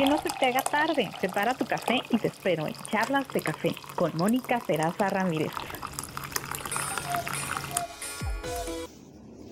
[0.00, 1.10] Que no se te haga tarde.
[1.20, 5.52] Prepara tu café y te espero en Charlas de Café con Mónica Peraza Ramírez.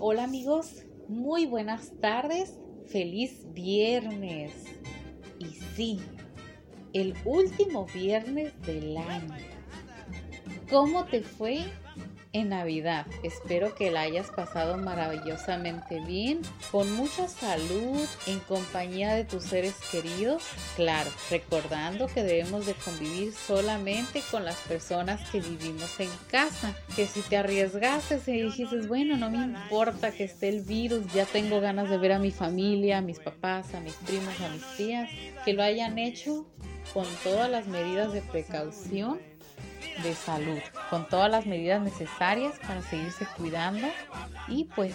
[0.00, 2.58] Hola amigos, muy buenas tardes.
[2.88, 4.52] Feliz viernes.
[5.38, 5.44] Y
[5.76, 6.00] sí,
[6.92, 9.36] el último viernes del año.
[10.68, 11.60] ¿Cómo te fue
[12.32, 13.06] en Navidad.
[13.22, 16.40] Espero que la hayas pasado maravillosamente bien,
[16.70, 20.42] con mucha salud, en compañía de tus seres queridos.
[20.76, 26.74] Claro, recordando que debemos de convivir solamente con las personas que vivimos en casa.
[26.96, 31.26] Que si te arriesgaste y dijiste, bueno, no me importa que esté el virus, ya
[31.26, 34.64] tengo ganas de ver a mi familia, a mis papás, a mis primos, a mis
[34.76, 35.10] tías,
[35.44, 36.46] que lo hayan hecho
[36.92, 39.18] con todas las medidas de precaución
[40.02, 40.58] de salud,
[40.90, 43.86] con todas las medidas necesarias para seguirse cuidando
[44.48, 44.94] y pues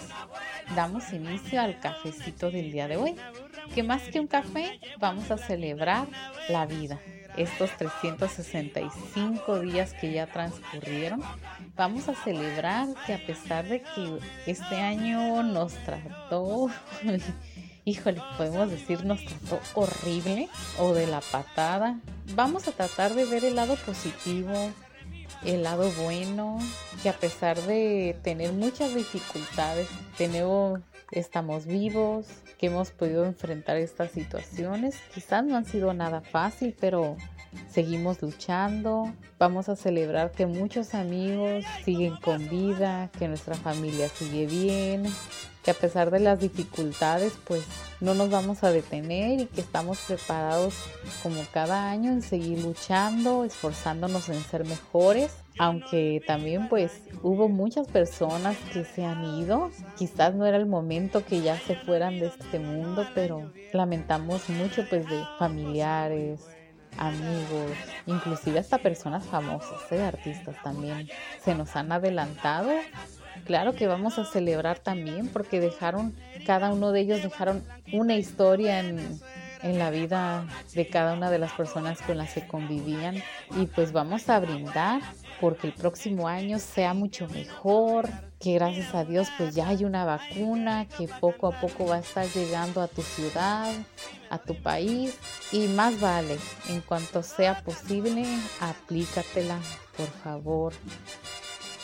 [0.74, 3.14] damos inicio al cafecito del día de hoy,
[3.74, 6.06] que más que un café vamos a celebrar
[6.48, 6.98] la vida.
[7.36, 11.22] Estos 365 días que ya transcurrieron,
[11.76, 16.68] vamos a celebrar que a pesar de que este año nos trató
[17.88, 21.98] híjole, podemos decir nos trató horrible o de la patada.
[22.34, 24.52] Vamos a tratar de ver el lado positivo,
[25.44, 26.58] el lado bueno,
[27.02, 30.80] que a pesar de tener muchas dificultades, tenemos,
[31.12, 32.26] estamos vivos,
[32.58, 34.96] que hemos podido enfrentar estas situaciones.
[35.14, 37.16] Quizás no han sido nada fácil, pero
[37.70, 39.12] seguimos luchando.
[39.38, 45.04] Vamos a celebrar que muchos amigos siguen con vida, que nuestra familia sigue bien,
[45.62, 47.62] que a pesar de las dificultades, pues
[48.00, 50.74] no nos vamos a detener y que estamos preparados
[51.22, 57.88] como cada año en seguir luchando, esforzándonos en ser mejores, aunque también pues hubo muchas
[57.88, 62.26] personas que se han ido, quizás no era el momento que ya se fueran de
[62.26, 66.40] este mundo, pero lamentamos mucho pues de familiares,
[66.96, 67.76] amigos,
[68.06, 70.02] inclusive hasta personas famosas, ¿eh?
[70.02, 71.08] artistas también,
[71.42, 72.70] se nos han adelantado
[73.44, 76.14] Claro que vamos a celebrar también porque dejaron,
[76.46, 77.62] cada uno de ellos dejaron
[77.92, 79.20] una historia en,
[79.62, 83.16] en la vida de cada una de las personas con las que convivían.
[83.56, 85.00] Y pues vamos a brindar
[85.40, 88.08] porque el próximo año sea mucho mejor,
[88.40, 92.00] que gracias a Dios pues ya hay una vacuna que poco a poco va a
[92.00, 93.72] estar llegando a tu ciudad,
[94.30, 95.16] a tu país
[95.52, 96.38] y más vale,
[96.68, 98.24] en cuanto sea posible,
[98.60, 99.58] aplícatela,
[99.96, 100.72] por favor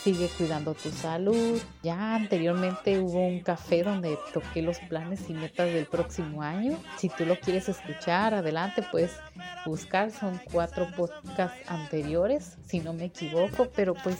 [0.04, 1.58] sigue cuidando tu salud.
[1.82, 6.76] Ya anteriormente hubo un café donde toqué los planes y metas del próximo año.
[6.98, 9.12] Si tú lo quieres escuchar, adelante, puedes
[9.64, 10.10] buscar.
[10.10, 14.18] Son cuatro podcasts anteriores, si no me equivoco, pero pues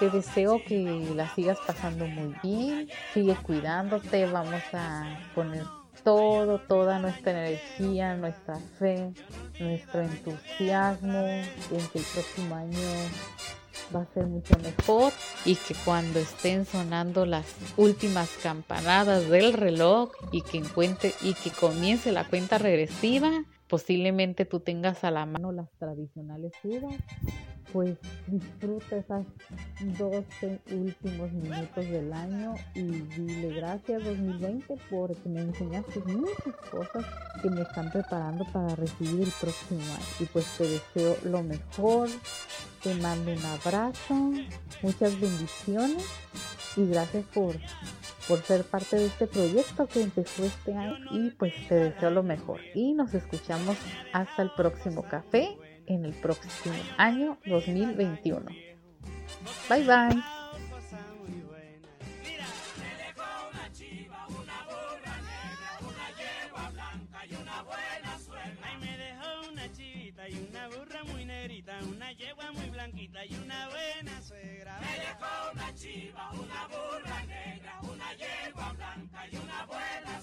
[0.00, 2.88] te deseo que la sigas pasando muy bien.
[3.12, 5.64] Sigue cuidándote, vamos a poner
[6.02, 9.12] todo, toda nuestra energía, nuestra fe,
[9.60, 12.78] nuestro entusiasmo en que el próximo año
[13.94, 15.12] va a ser mucho mejor
[15.44, 21.50] y que cuando estén sonando las últimas campanadas del reloj y que encuentre y que
[21.50, 26.96] comience la cuenta regresiva, posiblemente tú tengas a la mano las tradicionales uvas
[27.72, 29.26] pues disfruta esas
[29.98, 37.04] 12 últimos minutos del año y dile gracias 2020 porque me enseñaste muchas cosas
[37.42, 40.04] que me están preparando para recibir el próximo año.
[40.20, 42.08] Y pues te deseo lo mejor,
[42.82, 44.32] te mando un abrazo,
[44.82, 46.04] muchas bendiciones
[46.76, 47.56] y gracias por,
[48.26, 52.22] por ser parte de este proyecto que empezó este año y pues te deseo lo
[52.22, 52.60] mejor.
[52.74, 53.76] Y nos escuchamos
[54.12, 55.56] hasta el próximo café
[55.86, 58.46] en el próximo año 2021.
[59.68, 60.37] Bye bye.
[70.30, 74.78] Y una burra muy negrita, una yegua muy blanquita y una buena suegra.
[74.80, 80.17] Me dejó una chiva, una burra negra, una yegua blanca y una buena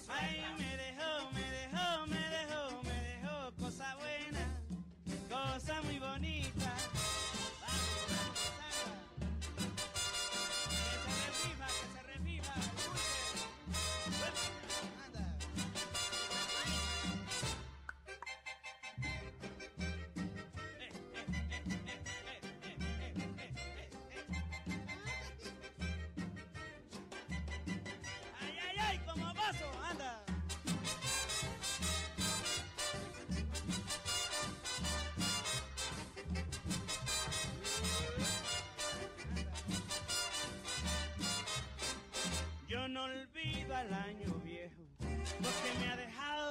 [43.76, 46.15] al año viejo, porque me ha dejado